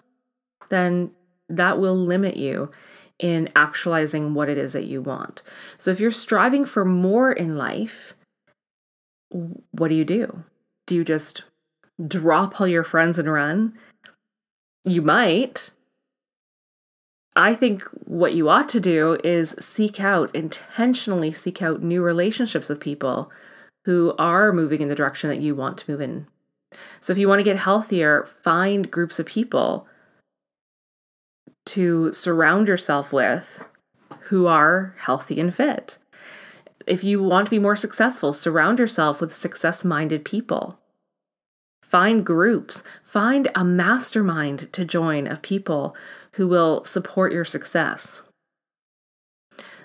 then 0.70 1.12
that 1.50 1.80
will 1.80 1.96
limit 1.96 2.38
you 2.38 2.72
in 3.20 3.50
actualizing 3.56 4.34
what 4.34 4.50
it 4.50 4.58
is 4.58 4.74
that 4.74 4.86
you 4.86 5.02
want. 5.02 5.42
So 5.78 5.92
if 5.92 6.00
you're 6.00 6.12
striving 6.12 6.66
for 6.66 6.86
more 6.86 7.32
in 7.32 7.58
life, 7.58 8.14
what 9.30 9.88
do 9.88 9.96
you 9.96 10.06
do? 10.06 10.44
Do 10.86 10.96
you 10.96 11.04
just 11.04 11.44
drop 12.06 12.62
all 12.62 12.68
your 12.68 12.84
friends 12.84 13.18
and 13.18 13.32
run? 13.32 13.74
You 14.84 15.02
might. 15.02 15.72
I 17.36 17.54
think 17.54 17.84
what 18.06 18.34
you 18.34 18.50
ought 18.50 18.70
to 18.70 18.80
do 18.80 19.18
is 19.24 19.56
seek 19.60 20.00
out, 20.00 20.34
intentionally 20.36 21.32
seek 21.32 21.62
out 21.62 21.84
new 21.84 22.02
relationships 22.02 22.70
with 22.70 22.80
people 22.80 23.32
who 23.86 24.14
are 24.18 24.52
moving 24.52 24.82
in 24.82 24.90
the 24.90 24.96
direction 24.96 25.30
that 25.30 25.42
you 25.42 25.56
want 25.56 25.78
to 25.80 25.92
move 25.92 26.02
in. 26.02 26.28
So 27.00 27.14
if 27.14 27.20
you 27.20 27.28
want 27.28 27.40
to 27.40 27.44
get 27.44 27.58
healthier, 27.58 28.26
find 28.44 28.92
groups 28.92 29.20
of 29.20 29.26
people 29.26 29.88
to 31.68 32.12
surround 32.14 32.68
yourself 32.68 33.14
with 33.14 33.64
who 34.28 34.48
are 34.48 34.96
healthy 35.00 35.40
and 35.40 35.54
fit. 35.54 35.98
If 36.86 37.04
you 37.04 37.22
want 37.22 37.48
to 37.48 37.52
be 37.52 37.60
more 37.60 37.76
successful, 37.76 38.34
surround 38.34 38.80
yourself 38.80 39.20
with 39.20 39.36
success 39.36 39.84
minded 39.84 40.24
people. 40.26 40.80
Find 41.82 42.26
groups, 42.26 42.84
find 43.04 43.50
a 43.56 43.64
mastermind 43.64 44.72
to 44.74 44.86
join 44.86 45.28
of 45.28 45.42
people 45.42 45.96
who 46.34 46.48
will 46.48 46.84
support 46.84 47.32
your 47.32 47.46
success. 47.46 48.22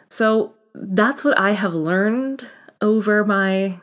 So 0.08 0.54
that's 0.74 1.24
what 1.24 1.38
I 1.38 1.52
have 1.52 1.74
learned 1.74 2.46
over 2.80 3.24
my 3.24 3.80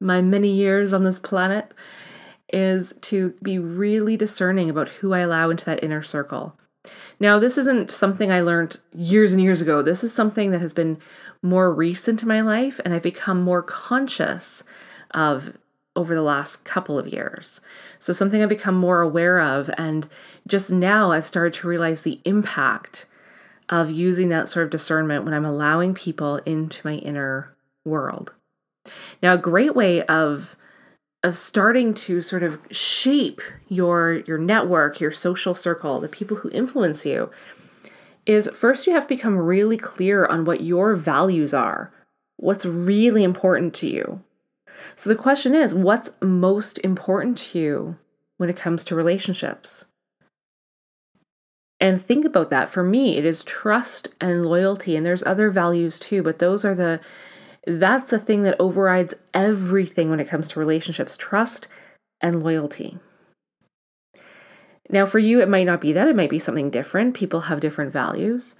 my 0.00 0.20
many 0.20 0.50
years 0.50 0.92
on 0.92 1.04
this 1.04 1.18
planet 1.18 1.72
is 2.52 2.92
to 3.00 3.34
be 3.42 3.58
really 3.58 4.16
discerning 4.16 4.68
about 4.68 4.88
who 4.88 5.14
I 5.14 5.20
allow 5.20 5.48
into 5.50 5.64
that 5.64 5.82
inner 5.82 6.02
circle. 6.02 6.56
Now, 7.18 7.38
this 7.38 7.56
isn't 7.58 7.90
something 7.90 8.30
I 8.30 8.40
learned 8.40 8.78
years 8.92 9.32
and 9.32 9.42
years 9.42 9.60
ago. 9.60 9.82
This 9.82 10.04
is 10.04 10.12
something 10.12 10.50
that 10.50 10.60
has 10.60 10.74
been 10.74 10.98
more 11.42 11.72
recent 11.72 12.22
in 12.22 12.28
my 12.28 12.40
life, 12.40 12.80
and 12.84 12.92
I've 12.92 13.02
become 13.02 13.42
more 13.42 13.62
conscious 13.62 14.64
of 15.12 15.56
over 15.96 16.14
the 16.14 16.22
last 16.22 16.64
couple 16.64 16.98
of 16.98 17.06
years. 17.06 17.60
So, 17.98 18.12
something 18.12 18.42
I've 18.42 18.48
become 18.48 18.74
more 18.74 19.00
aware 19.00 19.40
of, 19.40 19.70
and 19.78 20.08
just 20.46 20.70
now 20.70 21.12
I've 21.12 21.26
started 21.26 21.54
to 21.54 21.68
realize 21.68 22.02
the 22.02 22.20
impact 22.24 23.06
of 23.68 23.90
using 23.90 24.28
that 24.28 24.48
sort 24.48 24.64
of 24.64 24.70
discernment 24.70 25.24
when 25.24 25.34
I'm 25.34 25.44
allowing 25.44 25.94
people 25.94 26.36
into 26.44 26.86
my 26.86 26.96
inner 26.96 27.54
world. 27.84 28.32
Now, 29.22 29.34
a 29.34 29.38
great 29.38 29.74
way 29.74 30.02
of 30.02 30.56
of 31.24 31.36
starting 31.36 31.94
to 31.94 32.20
sort 32.20 32.42
of 32.42 32.60
shape 32.70 33.40
your 33.66 34.22
your 34.26 34.38
network, 34.38 35.00
your 35.00 35.10
social 35.10 35.54
circle, 35.54 35.98
the 35.98 36.08
people 36.08 36.36
who 36.36 36.50
influence 36.50 37.04
you 37.04 37.30
is 38.26 38.48
first 38.54 38.86
you 38.86 38.92
have 38.92 39.04
to 39.04 39.14
become 39.14 39.36
really 39.36 39.76
clear 39.76 40.26
on 40.26 40.44
what 40.44 40.60
your 40.60 40.94
values 40.94 41.52
are. 41.52 41.92
What's 42.36 42.66
really 42.66 43.24
important 43.24 43.74
to 43.76 43.88
you. 43.88 44.22
So 44.96 45.08
the 45.08 45.16
question 45.16 45.54
is, 45.54 45.74
what's 45.74 46.10
most 46.20 46.78
important 46.78 47.38
to 47.38 47.58
you 47.58 47.98
when 48.36 48.50
it 48.50 48.56
comes 48.56 48.84
to 48.84 48.94
relationships? 48.94 49.86
And 51.80 52.00
think 52.00 52.24
about 52.24 52.50
that. 52.50 52.70
For 52.70 52.82
me, 52.82 53.16
it 53.16 53.24
is 53.24 53.42
trust 53.44 54.08
and 54.20 54.44
loyalty, 54.44 54.96
and 54.96 55.04
there's 55.04 55.22
other 55.24 55.50
values 55.50 55.98
too, 55.98 56.22
but 56.22 56.38
those 56.38 56.64
are 56.64 56.74
the 56.74 57.00
that's 57.66 58.10
the 58.10 58.18
thing 58.18 58.42
that 58.42 58.56
overrides 58.58 59.14
everything 59.32 60.10
when 60.10 60.20
it 60.20 60.28
comes 60.28 60.48
to 60.48 60.60
relationships 60.60 61.16
trust 61.16 61.66
and 62.20 62.42
loyalty. 62.42 62.98
Now, 64.90 65.06
for 65.06 65.18
you, 65.18 65.40
it 65.40 65.48
might 65.48 65.64
not 65.64 65.80
be 65.80 65.92
that, 65.92 66.08
it 66.08 66.16
might 66.16 66.30
be 66.30 66.38
something 66.38 66.70
different. 66.70 67.14
People 67.14 67.42
have 67.42 67.60
different 67.60 67.92
values. 67.92 68.54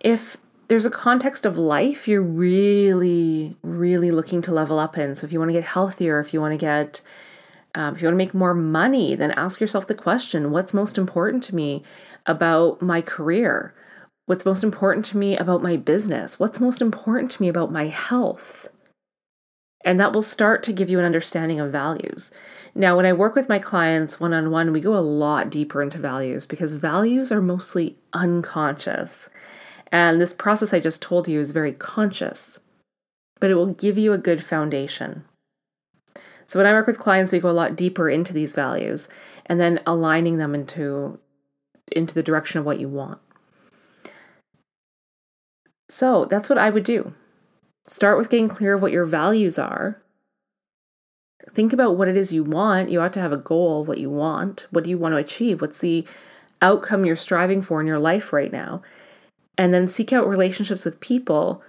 If 0.00 0.36
there's 0.68 0.84
a 0.86 0.90
context 0.90 1.46
of 1.46 1.56
life 1.56 2.08
you're 2.08 2.22
really, 2.22 3.56
really 3.62 4.10
looking 4.10 4.42
to 4.42 4.52
level 4.52 4.78
up 4.78 4.98
in, 4.98 5.14
so 5.14 5.26
if 5.26 5.32
you 5.32 5.38
want 5.38 5.50
to 5.50 5.54
get 5.54 5.64
healthier, 5.64 6.18
if 6.20 6.34
you 6.34 6.40
want 6.40 6.52
to 6.52 6.58
get 6.58 7.00
um, 7.74 7.94
if 7.94 8.02
you 8.02 8.06
want 8.06 8.14
to 8.14 8.24
make 8.24 8.34
more 8.34 8.54
money, 8.54 9.14
then 9.14 9.32
ask 9.32 9.60
yourself 9.60 9.86
the 9.86 9.94
question 9.94 10.50
what's 10.50 10.72
most 10.72 10.96
important 10.96 11.42
to 11.44 11.54
me 11.54 11.82
about 12.26 12.80
my 12.80 13.00
career? 13.00 13.74
What's 14.26 14.46
most 14.46 14.64
important 14.64 15.04
to 15.06 15.18
me 15.18 15.36
about 15.36 15.62
my 15.62 15.76
business? 15.76 16.40
What's 16.40 16.60
most 16.60 16.80
important 16.80 17.30
to 17.32 17.42
me 17.42 17.48
about 17.48 17.70
my 17.70 17.88
health? 17.88 18.68
And 19.84 20.00
that 20.00 20.14
will 20.14 20.22
start 20.22 20.62
to 20.62 20.72
give 20.72 20.88
you 20.88 20.98
an 20.98 21.04
understanding 21.04 21.60
of 21.60 21.70
values. 21.70 22.32
Now, 22.74 22.96
when 22.96 23.04
I 23.04 23.12
work 23.12 23.34
with 23.34 23.50
my 23.50 23.58
clients 23.58 24.18
one 24.18 24.32
on 24.32 24.50
one, 24.50 24.72
we 24.72 24.80
go 24.80 24.96
a 24.96 24.98
lot 24.98 25.50
deeper 25.50 25.82
into 25.82 25.98
values 25.98 26.46
because 26.46 26.72
values 26.72 27.30
are 27.30 27.42
mostly 27.42 27.98
unconscious. 28.14 29.28
And 29.92 30.18
this 30.18 30.32
process 30.32 30.72
I 30.72 30.80
just 30.80 31.02
told 31.02 31.28
you 31.28 31.38
is 31.38 31.50
very 31.50 31.72
conscious, 31.72 32.58
but 33.40 33.50
it 33.50 33.54
will 33.54 33.74
give 33.74 33.98
you 33.98 34.14
a 34.14 34.18
good 34.18 34.42
foundation. 34.42 35.24
So 36.46 36.58
when 36.58 36.66
I 36.66 36.72
work 36.72 36.86
with 36.86 36.98
clients, 36.98 37.30
we 37.30 37.40
go 37.40 37.50
a 37.50 37.52
lot 37.52 37.76
deeper 37.76 38.08
into 38.08 38.32
these 38.32 38.54
values 38.54 39.08
and 39.46 39.60
then 39.60 39.80
aligning 39.86 40.38
them 40.38 40.54
into 40.54 41.18
into 41.92 42.14
the 42.14 42.22
direction 42.22 42.58
of 42.58 42.64
what 42.64 42.80
you 42.80 42.88
want. 42.88 43.20
So 45.94 46.24
that's 46.24 46.50
what 46.50 46.58
I 46.58 46.70
would 46.70 46.82
do. 46.82 47.14
Start 47.86 48.18
with 48.18 48.28
getting 48.28 48.48
clear 48.48 48.74
of 48.74 48.82
what 48.82 48.90
your 48.90 49.04
values 49.04 49.60
are. 49.60 50.02
Think 51.50 51.72
about 51.72 51.96
what 51.96 52.08
it 52.08 52.16
is 52.16 52.32
you 52.32 52.42
want. 52.42 52.90
You 52.90 53.00
ought 53.00 53.12
to 53.12 53.20
have 53.20 53.30
a 53.30 53.36
goal, 53.36 53.84
what 53.84 53.98
you 53.98 54.10
want. 54.10 54.66
What 54.70 54.82
do 54.82 54.90
you 54.90 54.98
want 54.98 55.12
to 55.12 55.18
achieve? 55.18 55.60
What's 55.60 55.78
the 55.78 56.04
outcome 56.60 57.04
you're 57.04 57.14
striving 57.14 57.62
for 57.62 57.80
in 57.80 57.86
your 57.86 58.00
life 58.00 58.32
right 58.32 58.50
now? 58.50 58.82
And 59.56 59.72
then 59.72 59.86
seek 59.86 60.12
out 60.12 60.28
relationships 60.28 60.84
with 60.84 60.98
people 60.98 61.62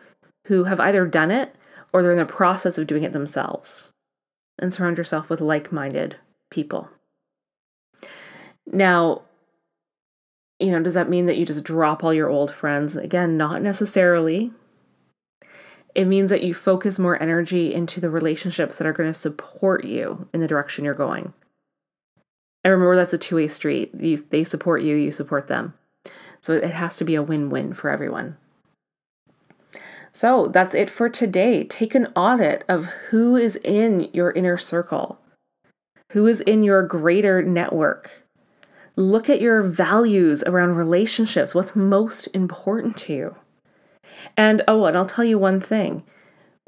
who 0.47 0.63
have 0.63 0.79
either 0.79 1.05
done 1.05 1.29
it 1.29 1.53
or 1.93 2.01
they're 2.01 2.11
in 2.11 2.17
the 2.17 2.25
process 2.25 2.79
of 2.79 2.87
doing 2.87 3.03
it 3.03 3.13
themselves. 3.13 3.89
And 4.57 4.73
surround 4.73 4.97
yourself 4.97 5.29
with 5.29 5.39
like 5.39 5.71
minded 5.71 6.15
people. 6.49 6.89
Now, 8.65 9.21
you 10.59 10.71
know, 10.71 10.81
does 10.81 10.93
that 10.93 11.09
mean 11.09 11.25
that 11.25 11.37
you 11.37 11.45
just 11.45 11.63
drop 11.63 12.03
all 12.03 12.13
your 12.13 12.29
old 12.29 12.51
friends? 12.51 12.95
Again, 12.95 13.37
not 13.37 13.61
necessarily. 13.61 14.51
It 15.93 16.05
means 16.05 16.29
that 16.29 16.43
you 16.43 16.53
focus 16.53 16.99
more 16.99 17.21
energy 17.21 17.73
into 17.73 17.99
the 17.99 18.09
relationships 18.09 18.77
that 18.77 18.87
are 18.87 18.93
going 18.93 19.11
to 19.11 19.17
support 19.17 19.85
you 19.85 20.27
in 20.33 20.41
the 20.41 20.47
direction 20.47 20.85
you're 20.85 20.93
going. 20.93 21.33
And 22.63 22.71
remember, 22.71 22.95
that's 22.95 23.13
a 23.13 23.17
two 23.17 23.35
way 23.35 23.47
street. 23.47 23.91
You, 23.99 24.17
they 24.17 24.43
support 24.43 24.81
you, 24.81 24.95
you 24.95 25.11
support 25.11 25.47
them. 25.47 25.73
So 26.41 26.53
it 26.53 26.63
has 26.63 26.97
to 26.97 27.05
be 27.05 27.15
a 27.15 27.23
win 27.23 27.49
win 27.49 27.73
for 27.73 27.89
everyone. 27.89 28.37
So 30.11 30.47
that's 30.47 30.75
it 30.75 30.89
for 30.89 31.09
today. 31.09 31.65
Take 31.65 31.93
an 31.95 32.07
audit 32.15 32.63
of 32.69 32.85
who 33.09 33.35
is 33.35 33.57
in 33.57 34.09
your 34.13 34.31
inner 34.31 34.57
circle, 34.57 35.19
who 36.13 36.25
is 36.25 36.39
in 36.41 36.63
your 36.63 36.83
greater 36.83 37.41
network 37.41 38.24
Look 38.95 39.29
at 39.29 39.41
your 39.41 39.61
values 39.61 40.43
around 40.43 40.75
relationships. 40.75 41.53
What's 41.53 41.75
most 41.75 42.27
important 42.33 42.97
to 42.99 43.13
you? 43.13 43.35
And 44.37 44.61
oh, 44.67 44.85
and 44.85 44.95
I'll 44.97 45.05
tell 45.05 45.25
you 45.25 45.37
one 45.37 45.59
thing. 45.59 46.03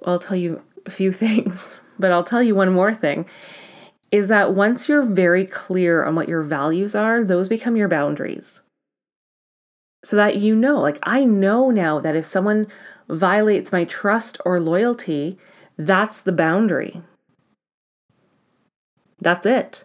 I'll 0.06 0.20
tell 0.20 0.38
you 0.38 0.62
a 0.86 0.90
few 0.90 1.12
things, 1.24 1.80
but 1.98 2.12
I'll 2.12 2.24
tell 2.24 2.44
you 2.44 2.56
one 2.56 2.72
more 2.72 2.94
thing 2.94 3.26
is 4.12 4.30
that 4.30 4.54
once 4.54 4.88
you're 4.88 5.02
very 5.02 5.46
clear 5.46 6.04
on 6.04 6.16
what 6.16 6.30
your 6.30 6.42
values 6.42 6.96
are, 6.96 7.24
those 7.24 7.50
become 7.50 7.76
your 7.76 7.88
boundaries. 7.88 8.62
So 10.04 10.16
that 10.16 10.38
you 10.38 10.56
know, 10.56 10.80
like, 10.80 11.00
I 11.04 11.26
know 11.26 11.70
now 11.70 12.00
that 12.00 12.16
if 12.16 12.26
someone 12.26 12.68
violates 13.10 13.72
my 13.72 13.84
trust 13.84 14.38
or 14.46 14.60
loyalty, 14.60 15.38
that's 15.78 16.22
the 16.22 16.32
boundary. 16.32 17.02
That's 19.20 19.46
it. 19.46 19.84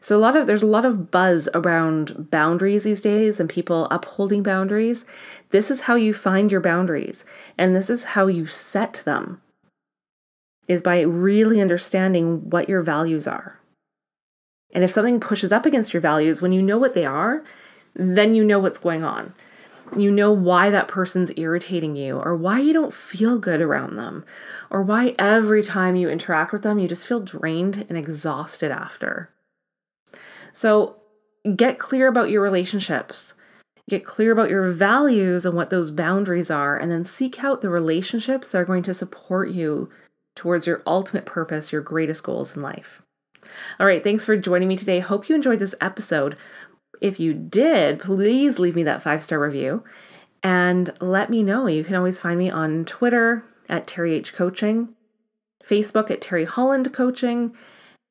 So 0.00 0.16
a 0.16 0.18
lot 0.18 0.36
of 0.36 0.46
there's 0.46 0.62
a 0.62 0.66
lot 0.66 0.84
of 0.84 1.10
buzz 1.10 1.48
around 1.54 2.30
boundaries 2.30 2.84
these 2.84 3.02
days 3.02 3.38
and 3.38 3.48
people 3.48 3.86
upholding 3.90 4.42
boundaries. 4.42 5.04
This 5.50 5.70
is 5.70 5.82
how 5.82 5.94
you 5.94 6.14
find 6.14 6.50
your 6.50 6.60
boundaries 6.60 7.24
and 7.58 7.74
this 7.74 7.90
is 7.90 8.04
how 8.04 8.26
you 8.26 8.46
set 8.46 9.02
them. 9.04 9.42
Is 10.66 10.82
by 10.82 11.00
really 11.00 11.60
understanding 11.60 12.48
what 12.48 12.68
your 12.68 12.82
values 12.82 13.26
are. 13.26 13.58
And 14.72 14.84
if 14.84 14.92
something 14.92 15.20
pushes 15.20 15.52
up 15.52 15.66
against 15.66 15.92
your 15.92 16.00
values, 16.00 16.40
when 16.40 16.52
you 16.52 16.62
know 16.62 16.78
what 16.78 16.94
they 16.94 17.04
are, 17.04 17.44
then 17.94 18.34
you 18.34 18.44
know 18.44 18.60
what's 18.60 18.78
going 18.78 19.02
on. 19.02 19.34
You 19.96 20.12
know 20.12 20.30
why 20.30 20.70
that 20.70 20.86
person's 20.86 21.32
irritating 21.36 21.96
you, 21.96 22.18
or 22.18 22.36
why 22.36 22.60
you 22.60 22.72
don't 22.72 22.94
feel 22.94 23.40
good 23.40 23.60
around 23.60 23.96
them, 23.96 24.24
or 24.70 24.82
why 24.82 25.16
every 25.18 25.64
time 25.64 25.96
you 25.96 26.08
interact 26.08 26.52
with 26.52 26.62
them, 26.62 26.78
you 26.78 26.86
just 26.86 27.06
feel 27.06 27.18
drained 27.18 27.84
and 27.88 27.98
exhausted 27.98 28.70
after. 28.70 29.30
So 30.52 30.96
get 31.56 31.78
clear 31.78 32.08
about 32.08 32.30
your 32.30 32.42
relationships. 32.42 33.34
Get 33.88 34.04
clear 34.04 34.30
about 34.32 34.50
your 34.50 34.70
values 34.70 35.44
and 35.44 35.56
what 35.56 35.70
those 35.70 35.90
boundaries 35.90 36.50
are, 36.50 36.76
and 36.76 36.92
then 36.92 37.04
seek 37.04 37.42
out 37.42 37.60
the 37.60 37.70
relationships 37.70 38.52
that 38.52 38.58
are 38.58 38.64
going 38.64 38.84
to 38.84 38.94
support 38.94 39.50
you 39.50 39.90
towards 40.36 40.66
your 40.66 40.82
ultimate 40.86 41.26
purpose, 41.26 41.72
your 41.72 41.82
greatest 41.82 42.22
goals 42.22 42.54
in 42.54 42.62
life. 42.62 43.02
All 43.78 43.86
right, 43.86 44.02
thanks 44.02 44.24
for 44.24 44.36
joining 44.36 44.68
me 44.68 44.76
today. 44.76 45.00
Hope 45.00 45.28
you 45.28 45.34
enjoyed 45.34 45.58
this 45.58 45.74
episode. 45.80 46.36
If 47.00 47.18
you 47.18 47.32
did, 47.34 47.98
please 47.98 48.58
leave 48.58 48.76
me 48.76 48.82
that 48.84 49.02
five 49.02 49.22
star 49.22 49.40
review 49.40 49.82
and 50.42 50.92
let 51.00 51.30
me 51.30 51.42
know. 51.42 51.66
You 51.66 51.84
can 51.84 51.96
always 51.96 52.20
find 52.20 52.38
me 52.38 52.50
on 52.50 52.84
Twitter 52.84 53.44
at 53.68 53.86
Terry 53.86 54.14
H 54.14 54.32
Coaching, 54.34 54.90
Facebook 55.64 56.10
at 56.10 56.20
Terry 56.20 56.44
Holland 56.44 56.92
Coaching, 56.92 57.56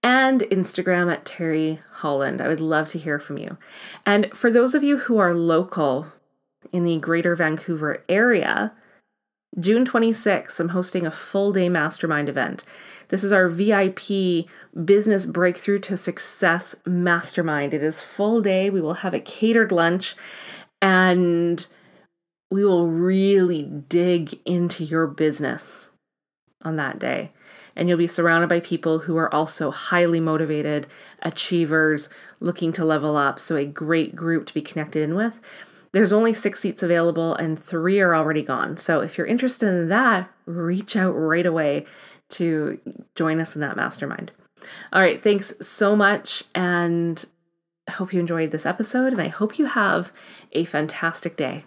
and 0.01 0.41
Instagram 0.41 1.11
at 1.11 1.25
Terry 1.25 1.81
Holland. 1.95 2.41
I 2.41 2.47
would 2.47 2.61
love 2.61 2.87
to 2.89 2.99
hear 2.99 3.19
from 3.19 3.37
you. 3.37 3.57
And 4.05 4.31
for 4.33 4.49
those 4.49 4.75
of 4.75 4.83
you 4.83 4.97
who 4.97 5.17
are 5.17 5.33
local 5.33 6.07
in 6.71 6.83
the 6.83 6.97
greater 6.97 7.35
Vancouver 7.35 8.03
area, 8.07 8.73
June 9.59 9.85
26th, 9.85 10.59
I'm 10.59 10.69
hosting 10.69 11.05
a 11.05 11.11
full 11.11 11.51
day 11.51 11.69
mastermind 11.69 12.29
event. 12.29 12.63
This 13.09 13.23
is 13.23 13.31
our 13.31 13.49
VIP 13.49 14.45
Business 14.85 15.25
Breakthrough 15.25 15.79
to 15.79 15.97
Success 15.97 16.75
Mastermind. 16.85 17.73
It 17.73 17.83
is 17.83 18.01
full 18.01 18.41
day. 18.41 18.69
We 18.69 18.81
will 18.81 18.95
have 18.95 19.13
a 19.13 19.19
catered 19.19 19.71
lunch 19.71 20.15
and 20.81 21.65
we 22.51 22.63
will 22.63 22.87
really 22.87 23.63
dig 23.63 24.39
into 24.45 24.83
your 24.83 25.07
business 25.07 25.89
on 26.63 26.75
that 26.75 26.99
day 26.99 27.31
and 27.75 27.87
you'll 27.87 27.97
be 27.97 28.07
surrounded 28.07 28.47
by 28.47 28.59
people 28.59 28.99
who 28.99 29.17
are 29.17 29.33
also 29.33 29.71
highly 29.71 30.19
motivated, 30.19 30.87
achievers, 31.21 32.09
looking 32.39 32.71
to 32.73 32.85
level 32.85 33.17
up. 33.17 33.39
So, 33.39 33.55
a 33.55 33.65
great 33.65 34.15
group 34.15 34.45
to 34.47 34.53
be 34.53 34.61
connected 34.61 35.03
in 35.03 35.15
with. 35.15 35.41
There's 35.91 36.13
only 36.13 36.33
six 36.33 36.59
seats 36.59 36.83
available, 36.83 37.35
and 37.35 37.61
three 37.61 37.99
are 37.99 38.15
already 38.15 38.43
gone. 38.43 38.77
So, 38.77 39.01
if 39.01 39.17
you're 39.17 39.27
interested 39.27 39.67
in 39.67 39.89
that, 39.89 40.29
reach 40.45 40.95
out 40.95 41.11
right 41.11 41.45
away 41.45 41.85
to 42.29 42.79
join 43.15 43.39
us 43.39 43.55
in 43.55 43.61
that 43.61 43.75
mastermind. 43.75 44.31
All 44.93 45.01
right, 45.01 45.21
thanks 45.21 45.53
so 45.61 45.95
much, 45.95 46.43
and 46.53 47.25
I 47.87 47.91
hope 47.93 48.13
you 48.13 48.19
enjoyed 48.19 48.51
this 48.51 48.65
episode, 48.65 49.13
and 49.13 49.21
I 49.21 49.29
hope 49.29 49.57
you 49.57 49.65
have 49.65 50.11
a 50.51 50.65
fantastic 50.65 51.35
day. 51.35 51.65